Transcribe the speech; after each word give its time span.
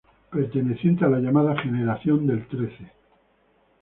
Perteneciente 0.31 1.05
a 1.05 1.09
la 1.09 1.19
llamada 1.19 1.61
"Generación 1.61 2.25
del 2.25 2.47
Trece". 2.47 2.91